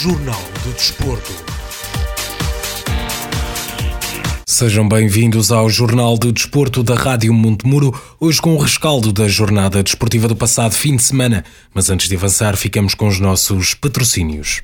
[0.00, 1.32] Jornal do Desporto.
[4.46, 9.82] Sejam bem-vindos ao Jornal do Desporto da Rádio Montemuro, hoje com o rescaldo da jornada
[9.82, 11.44] desportiva do passado fim de semana.
[11.74, 14.62] Mas antes de avançar, ficamos com os nossos patrocínios.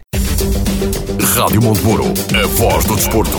[1.35, 2.05] Rádio Montemuro,
[2.41, 3.39] a voz do desporto.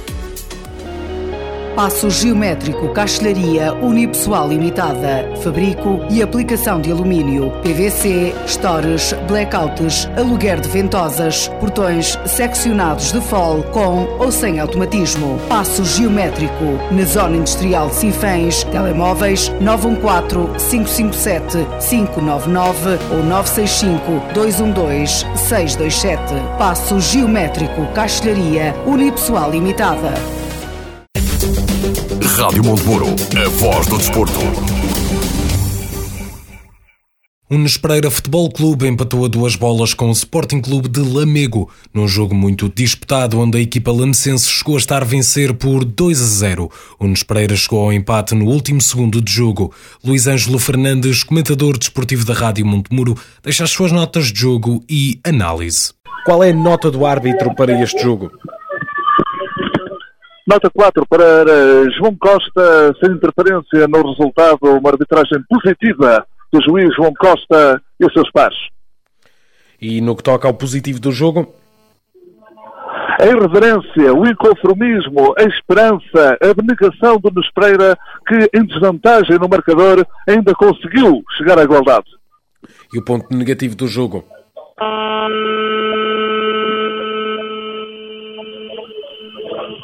[1.75, 5.31] Passo Geométrico Castelharia Unipessoal Limitada.
[5.41, 13.63] Fabrico e aplicação de alumínio, PVC, stores, blackouts, aluguer de ventosas, portões seccionados de fol
[13.63, 15.39] com ou sem automatismo.
[15.47, 18.63] Passo Geométrico na Zona Industrial de Sinfãs.
[18.65, 21.57] Telemóveis 914 557
[21.89, 26.21] 599 ou 965 212 627.
[26.57, 30.40] Passo Geométrico Castelharia Unipessoal Limitada.
[32.37, 34.39] Rádio Montemuro, a voz do desporto.
[37.49, 42.07] O Nespreira Futebol Clube empatou a duas bolas com o Sporting Clube de Lamego, num
[42.07, 46.25] jogo muito disputado onde a equipa lamecense chegou a estar a vencer por 2 a
[46.25, 46.71] 0.
[46.97, 49.73] O Nespreira chegou ao empate no último segundo de jogo.
[50.03, 55.19] Luís Ângelo Fernandes, comentador desportivo da Rádio Montemuro, deixa as suas notas de jogo e
[55.23, 55.91] análise.
[56.25, 58.31] Qual é a nota do árbitro para este jogo?
[60.51, 67.13] Nota 4 para João Costa, sem interferência no resultado, uma arbitragem positiva do juiz João
[67.13, 68.57] Costa e os seus pares.
[69.81, 71.55] E no que toca ao positivo do jogo?
[73.17, 77.97] A irreverência, o inconformismo, a esperança, a abnegação do Nespreira,
[78.27, 82.11] que em desvantagem no marcador ainda conseguiu chegar à igualdade.
[82.93, 84.25] E o ponto negativo do jogo?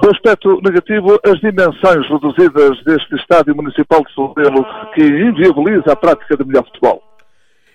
[0.08, 6.38] O aspecto negativo, as dimensões reduzidas deste estádio municipal de Soldelo, que inviabiliza a prática
[6.38, 7.04] de melhor futebol.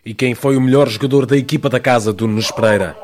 [0.03, 2.97] E quem foi o melhor jogador da equipa da casa do Nunes Pereira?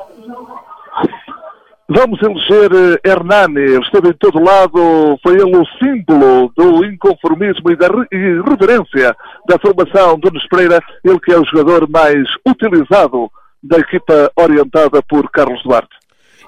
[1.87, 7.75] Vamos eleger eh, Hernani, esteve em todo lado, foi ele o símbolo do inconformismo e
[7.75, 9.15] da irreverência
[9.47, 13.29] da formação do Nunes Pereira, ele que é o jogador mais utilizado
[13.61, 15.98] da equipa orientada por Carlos Duarte.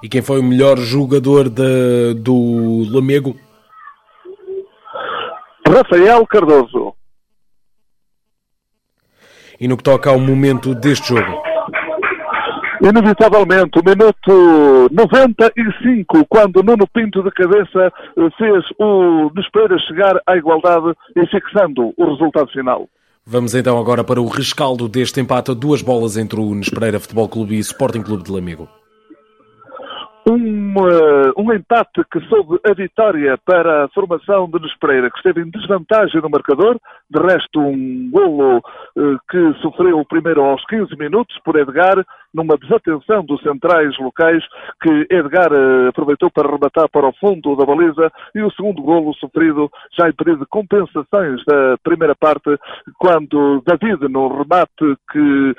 [0.02, 3.36] E quem foi o melhor jogador de, do Lamego?
[5.66, 6.92] Rafael Cardoso.
[9.60, 11.40] E no que toca ao momento deste jogo?
[12.82, 17.92] Inevitavelmente, o minuto 95, quando Nuno Pinto de cabeça
[18.36, 22.88] fez o Nespeira chegar à igualdade e fixando o resultado final.
[23.24, 27.28] Vamos então agora para o rescaldo deste empate a duas bolas entre o Nespereira Futebol
[27.28, 28.68] Clube e Sporting Clube de Lamego
[30.28, 35.42] um, uh, um empate que soube a vitória para a formação de Nespreira, que esteve
[35.42, 36.78] em desvantagem no marcador.
[37.10, 43.24] De resto, um golo uh, que sofreu primeiro aos 15 minutos por Edgar, numa desatenção
[43.24, 44.42] dos centrais locais,
[44.80, 49.14] que Edgar uh, aproveitou para rematar para o fundo da baliza, e o segundo golo
[49.14, 52.58] sofrido já em período de compensações da primeira parte,
[52.98, 55.54] quando David, no remate que,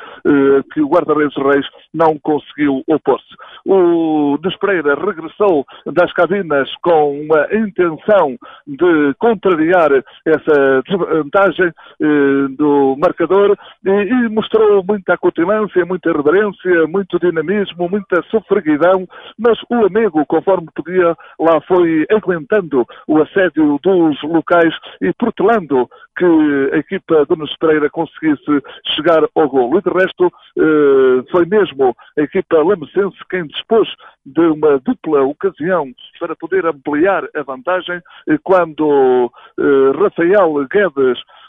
[0.73, 3.35] que o guarda-redes Reis não conseguiu opor-se.
[3.65, 9.91] O Pereira regressou das cabinas com uma intenção de contrariar
[10.25, 19.07] essa desvantagem eh, do marcador e, mostrou muita acutilância, muita reverência, muito dinamismo, muita sofreguidão,
[19.37, 26.69] mas o amigo, conforme podia, lá foi aguentando o assédio dos locais e protelando que
[26.73, 28.61] a equipa do Nunes Pereira conseguisse
[28.95, 29.79] chegar ao golo.
[29.79, 33.89] E de resto, eh, foi mesmo a equipa lamecense quem dispôs
[34.25, 38.01] de uma dupla ocasião para poder ampliar a vantagem
[38.43, 41.42] quando eh, Rafael Guedes eh,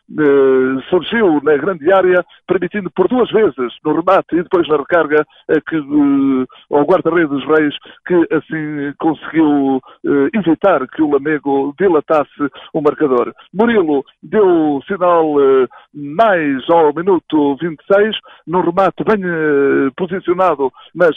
[0.91, 5.61] surgiu na grande área, permitindo por duas vezes, no remate e depois na recarga, eh,
[5.67, 7.75] que, eh, ao guarda-redes Reis,
[8.06, 13.33] que assim conseguiu eh, evitar que o Lamego dilatasse o marcador.
[13.53, 18.17] Murilo deu sinal eh, mais ao minuto 26,
[18.47, 21.17] no remate bem eh, posicionado, mas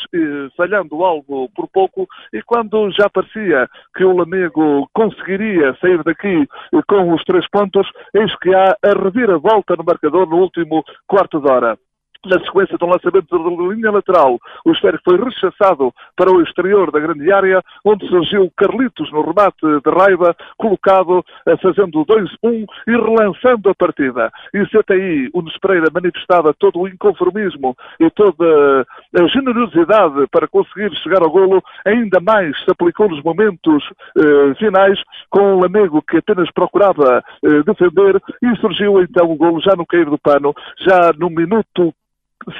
[0.55, 6.47] falhando o alvo por pouco, e quando já parecia que o Lamego conseguiria sair daqui
[6.87, 11.51] com os três pontos, eis que há a reviravolta no marcador no último quarto de
[11.51, 11.77] hora
[12.25, 16.91] na sequência de um lançamento da linha lateral, o esférico foi rechaçado para o exterior
[16.91, 22.91] da grande área, onde surgiu Carlitos no remate de raiva, colocado, eh, fazendo 2-1 e
[22.91, 24.31] relançando a partida.
[24.53, 28.85] E se até aí o Pereira manifestava todo o inconformismo e toda
[29.15, 33.83] a generosidade para conseguir chegar ao golo, ainda mais se aplicou nos momentos
[34.17, 34.99] eh, finais,
[35.29, 39.85] com o Lamego que apenas procurava eh, defender, e surgiu então o golo já no
[39.85, 41.93] cair do pano, já no minuto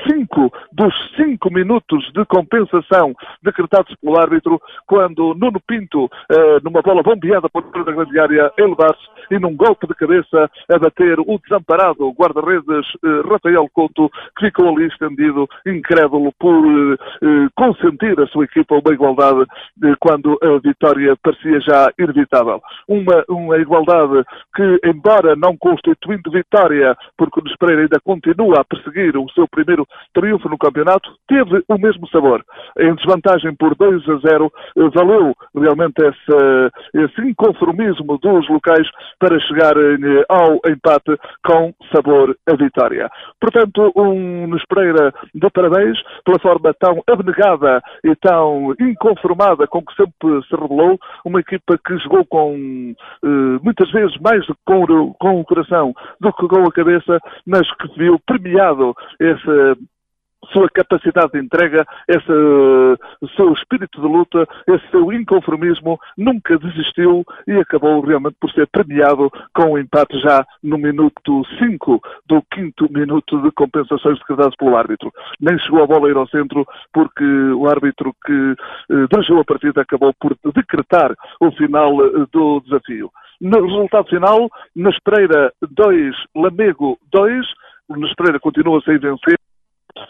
[0.08, 7.04] cinco dos cinco minutos de compensação decretados pelo árbitro, quando Nuno Pinto, eh, numa bola
[7.04, 11.40] bombeada por dentro da grande área, elevar-se e num golpe de cabeça a bater o
[11.40, 18.46] desamparado guarda-redes eh, Rafael Couto, que ficou ali estendido, incrédulo, por eh, consentir a sua
[18.46, 19.46] equipa uma igualdade
[20.00, 22.62] quando a vitória parecia já inevitável.
[22.88, 24.24] Uma, uma igualdade
[24.56, 29.77] que, embora não constituindo vitória, porque o Pereira ainda continua a perseguir o seu primeiro
[29.78, 32.44] primeiro triunfo no campeonato, teve o mesmo sabor.
[32.80, 38.88] Em desvantagem por 2 a 0, eh, valeu realmente esse, esse inconformismo dos locais
[39.20, 43.10] para chegar eh, ao empate com sabor a vitória.
[43.40, 50.42] Portanto, um Pereira de parabéns pela forma tão abnegada e tão inconformada com que sempre
[50.48, 52.94] se revelou, uma equipa que jogou com
[53.24, 57.88] eh, muitas vezes mais com, com o coração do que com a cabeça, mas que
[57.98, 59.67] viu premiado esse
[60.52, 62.26] sua capacidade de entrega, esse
[63.36, 69.32] seu espírito de luta, esse seu inconformismo, nunca desistiu e acabou realmente por ser premiado
[69.54, 74.78] com o um empate já no minuto 5 do quinto minuto de compensações decretadas pelo
[74.78, 75.12] árbitro.
[75.40, 79.46] Nem chegou a bola a ir ao centro porque o árbitro que uh, dirigiu a
[79.46, 83.12] partida acabou por decretar o final uh, do desafio.
[83.40, 87.46] No resultado final, na Pereira 2, Lamego 2,
[87.90, 89.38] o Pereira continua sem vencer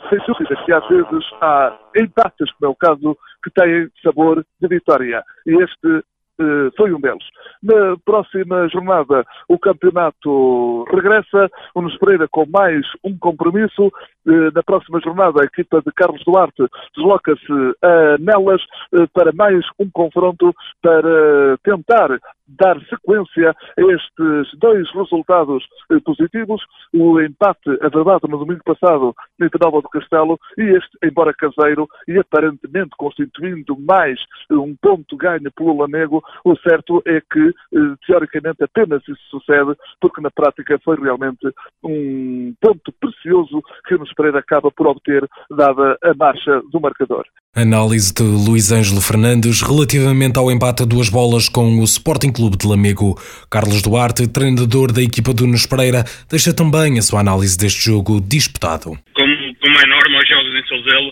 [0.09, 4.67] sem dúvida que às vezes há empates, como é o caso, que têm sabor de
[4.67, 5.23] vitória.
[5.45, 6.03] E este
[6.39, 7.23] uh, foi um deles.
[7.61, 13.87] Na próxima jornada, o campeonato regressa, o Nunes Pereira com mais um compromisso.
[14.25, 18.61] Uh, na próxima jornada, a equipa de Carlos Duarte desloca-se a Nelas
[18.93, 26.61] uh, para mais um confronto para tentar dar sequência a estes dois resultados eh, positivos,
[26.93, 32.17] o empate averdado no domingo passado em Nova do Castelo e este, embora caseiro e
[32.17, 39.01] aparentemente constituindo mais um ponto ganho pelo Lamego, o certo é que eh, teoricamente apenas
[39.07, 41.47] isso sucede porque na prática foi realmente
[41.83, 47.25] um ponto precioso que o Pereira acaba por obter dada a marcha do marcador.
[47.57, 52.55] Análise de Luís Ângelo Fernandes relativamente ao empate a duas bolas com o Sporting Clube
[52.55, 53.17] de Lamego.
[53.49, 58.21] Carlos Duarte, treinador da equipa do Nunes Pereira, deixa também a sua análise deste jogo
[58.21, 58.93] disputado.
[59.17, 61.09] Como, como é norma, os jogos em Souzelo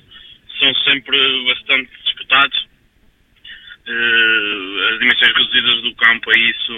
[0.61, 1.17] são sempre
[1.49, 2.57] bastante disputados.
[3.89, 6.73] Uh, as dimensões reduzidas do campo a isso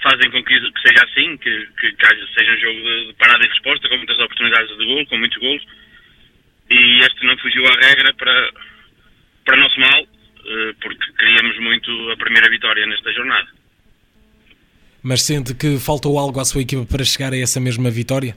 [0.00, 3.86] fazem com que, seja assim, que, que, que, seja um jogo de parada e resposta,
[3.86, 5.62] com muitas oportunidades de gol, com muitos golos
[6.70, 8.52] e este não fugiu à regra para,
[9.44, 13.48] para nosso mal, eh, porque queríamos muito a primeira vitória nesta jornada.
[15.02, 18.36] Mas sente que faltou algo à sua equipa para chegar a essa mesma vitória?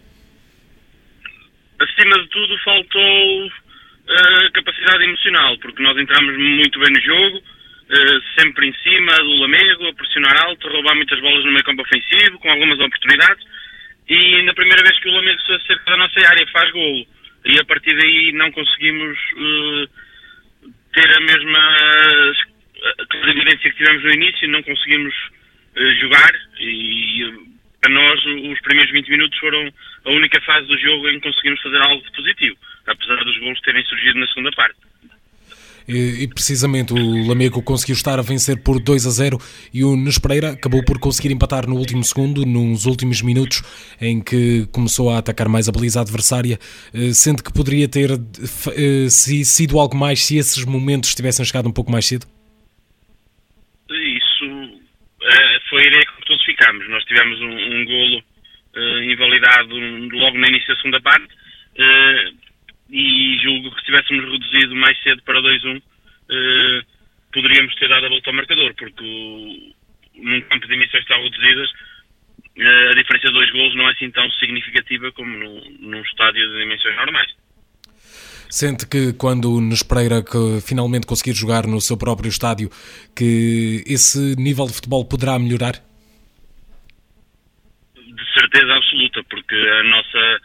[1.79, 3.51] Acima de tudo, faltou
[4.07, 7.41] a eh, capacidade emocional, porque nós entramos muito bem no jogo,
[7.89, 11.63] eh, sempre em cima do Lamego, a pressionar alto, a roubar muitas bolas no meio
[11.63, 13.43] campo ofensivo, com algumas oportunidades,
[14.07, 17.07] e na primeira vez que o Lamego se acerca da nossa área faz golo
[17.45, 19.89] e a partir daí não conseguimos uh,
[20.93, 22.33] ter a mesma
[23.27, 25.13] evidência que tivemos no início, não conseguimos
[25.75, 27.49] uh, jogar e
[27.81, 29.71] para nós os primeiros 20 minutos foram
[30.05, 33.83] a única fase do jogo em que conseguimos fazer algo positivo, apesar dos gols terem
[33.85, 34.88] surgido na segunda parte.
[35.89, 39.39] E, precisamente o Lamego conseguiu estar a vencer por 2 a 0
[39.73, 43.63] e o Nunes Pereira acabou por conseguir empatar no último segundo, nos últimos minutos
[43.99, 46.59] em que começou a atacar mais a baliza adversária,
[46.93, 51.73] eh, sendo que poderia ter eh, sido algo mais se esses momentos tivessem chegado um
[51.73, 52.27] pouco mais cedo?
[53.89, 54.45] Isso
[55.23, 56.87] eh, foi a ideia que todos ficámos.
[56.87, 58.23] Nós tivemos um, um golo
[59.11, 61.27] invalidado logo no início da segunda parte
[62.89, 65.81] e julgo que se tivéssemos reduzido mais cedo para 2-1
[67.33, 69.73] poderíamos ter dado a volta ao marcador, porque o,
[70.21, 71.69] num campo de emissões tão reduzidas
[72.59, 76.59] a diferença de dois golos não é assim tão significativa como no, num estádio de
[76.59, 77.31] dimensões normais.
[78.49, 82.69] Sente que quando o Nunes Pereira que finalmente conseguir jogar no seu próprio estádio,
[83.15, 85.73] que esse nível de futebol poderá melhorar?
[87.95, 90.41] De certeza absoluta, porque a nossa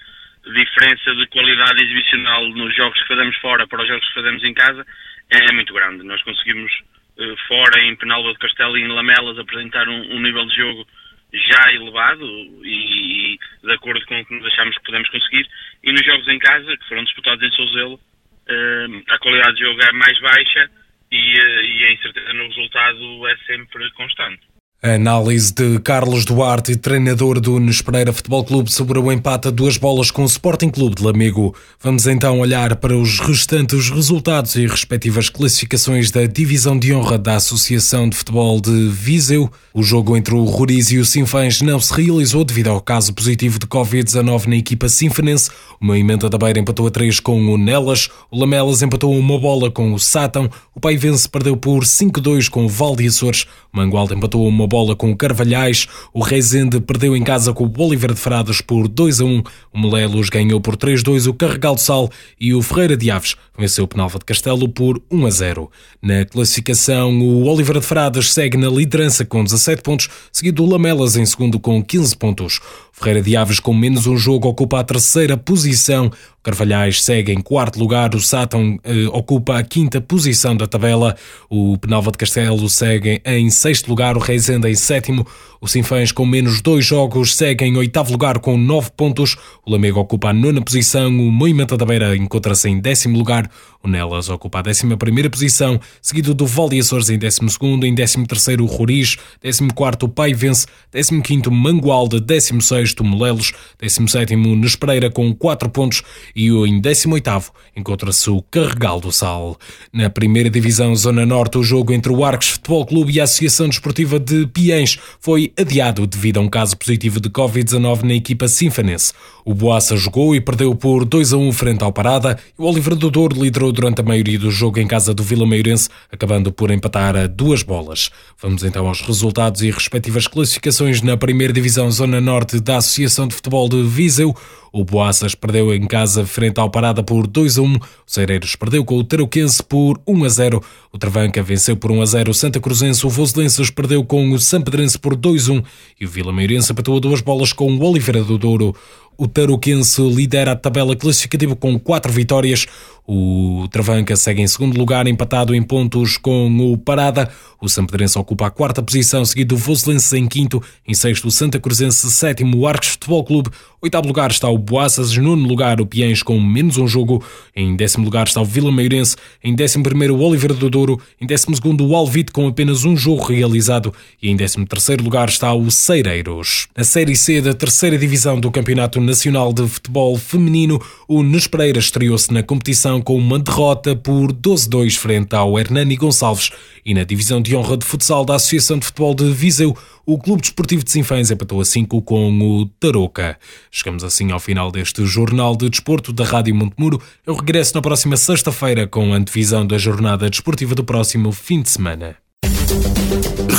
[0.53, 4.55] diferença de qualidade exibicional nos jogos que fazemos fora para os jogos que fazemos em
[4.55, 4.87] casa
[5.31, 6.05] é muito grande.
[6.05, 6.71] Nós conseguimos
[7.19, 10.87] eh, fora em Penalva de Castelo e em Lamelas apresentar um, um nível de jogo
[11.33, 12.25] já elevado
[12.63, 15.49] e, e, de acordo com o que nos achamos que podemos conseguir.
[15.83, 19.81] E nos jogos em casa, que foram disputados em Souzelo, uh, a qualidade de jogo
[19.83, 20.71] é mais baixa
[21.11, 24.54] e, uh, e a incerteza no resultado é sempre constante.
[24.85, 29.79] Análise de Carlos Duarte, treinador do Nunes Pereira Futebol Clube, sobre o empate a duas
[29.79, 31.55] bolas com o Sporting Clube de Lamego.
[31.81, 37.37] Vamos então olhar para os restantes resultados e respectivas classificações da Divisão de Honra da
[37.37, 39.50] Associação de Futebol de Viseu.
[39.73, 43.59] O jogo entre o Roriz e o Sinfãs não se realizou devido ao caso positivo
[43.59, 45.50] de Covid-19 na equipa sinfanense.
[45.81, 49.71] O Moimenta da Beira empatou a 3 com o Nelas, o Lamelas empatou uma bola
[49.71, 54.47] com o Sátão, o Paivense perdeu por 5-2 com o Valde Açores, o Mangualde empatou
[54.47, 58.61] uma bola com o Carvalhais, o Rezende perdeu em casa com o Bolívar de Fradas
[58.61, 62.61] por 2 a 1, o Melelos ganhou por 3-2 o Carregal de Sal e o
[62.61, 65.71] Ferreira de Aves venceu o Penalva de Castelo por 1 a 0.
[66.02, 71.16] Na classificação, o Oliveira de Fradas segue na liderança com 17 pontos, seguido o Lamelas
[71.16, 72.61] em segundo com 15 pontos.
[72.97, 76.13] Ferreira de Aves, com menos um jogo, ocupa a terceira posição.
[76.45, 81.17] Carvalhais segue em quarto lugar, o Sátão eh, ocupa a quinta posição da tabela,
[81.51, 85.27] o Penalva de Castelo segue em sexto lugar, o Reisenda em sétimo,
[85.64, 89.99] o Sinfãs com menos dois jogos segue em oitavo lugar com nove pontos, o Lamego
[89.99, 93.50] ocupa a nona posição, o Moimenta da Beira encontra-se em décimo lugar,
[93.83, 97.87] o Nelas ocupa a décima primeira posição, seguido do Val de Açores em décimo segundo,
[97.87, 103.52] em décimo terceiro o Roriz, décimo quarto o Paivense, décimo quinto Mangualde, décimo sexto Molelos,
[103.78, 106.02] décimo sétimo Nespereira com quatro pontos.
[106.35, 109.59] E em 18 encontra-se o Carregal do Sal.
[109.92, 113.68] Na primeira divisão Zona Norte, o jogo entre o Arcos Futebol Clube e a Associação
[113.68, 119.13] Desportiva de Piens foi adiado devido a um caso positivo de Covid-19 na equipa sinfanense.
[119.45, 122.97] O Boaça jogou e perdeu por 2 a 1 frente ao Parada e o Oliveira
[122.97, 126.71] do Douro liderou durante a maioria do jogo em casa do Vila Meirense, acabando por
[126.71, 128.11] empatar a duas bolas.
[128.41, 133.35] Vamos então aos resultados e respectivas classificações na primeira divisão Zona Norte da Associação de
[133.35, 134.35] Futebol de Viseu.
[134.77, 137.75] O Boaças perdeu em casa frente ao Parada por 2 a 1.
[137.77, 140.63] O Cereiros perdeu com o Tarouquense por 1 a 0.
[140.93, 143.07] O Travanca venceu por 1 a 0 o Santa Cruzense.
[143.07, 145.63] O Voselenses perdeu com o Sampedrense por 2 a 1.
[146.01, 148.75] E o Vila Meirense empatou a duas bolas com o Oliveira do Douro.
[149.17, 152.67] O Tarouquense lidera a tabela classificativa com 4 vitórias.
[153.07, 157.31] O Travanca segue em segundo lugar, empatado em pontos com o Parada.
[157.61, 160.63] O Sampedrense ocupa a quarta posição, seguido o Voselense em quinto.
[160.87, 163.51] Em sexto, o Santa Cruzense, sétimo, o Arcos Futebol Clube.
[163.85, 167.23] Oitavo lugar está o Boaças, nono lugar o Piens com menos um jogo.
[167.55, 169.17] Em décimo lugar está o Vila Meirense.
[169.43, 170.99] Em décimo primeiro, o Oliveira do Douro.
[171.21, 173.93] Em décimo segundo, o Alvite com apenas um jogo realizado.
[174.23, 176.69] E em décimo terceiro lugar está o Ceireiros.
[176.75, 182.33] Na Série C da terceira divisão do Campeonato Nacional de Futebol Feminino, o Nespereira estreou-se
[182.33, 186.51] na competição com uma derrota por 12-2 frente ao Hernani Gonçalves
[186.85, 190.43] e na divisão de honra de futsal da Associação de Futebol de Viseu, o Clube
[190.43, 193.39] Desportivo de Sinfãs empatou a 5 com o Tarouca.
[193.71, 197.01] Chegamos assim ao final deste Jornal de Desporto da Rádio Montemuro.
[197.27, 201.71] Eu regresso na próxima sexta-feira com a antevisão da jornada desportiva do próximo fim de
[201.71, 202.17] semana.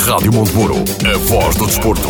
[0.05, 0.75] Rádio Montemuro,
[1.05, 2.09] a voz do desporto.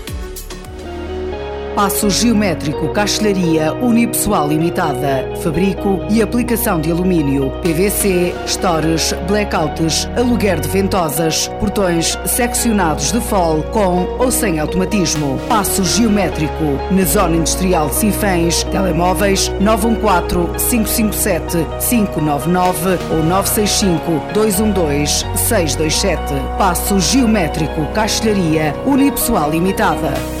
[1.75, 10.67] Passo geométrico, castelharia unipessoal limitada, fabrico e aplicação de alumínio, PVC, stores, blackouts, aluguer de
[10.67, 15.39] ventosas, portões seccionados de fol com ou sem automatismo.
[15.47, 21.57] Passo geométrico na zona industrial de Sinfãs, telemóveis 914 557
[21.89, 26.33] 599 ou 965 212 627.
[26.57, 30.40] Passo geométrico, castelharia unipessoal limitada.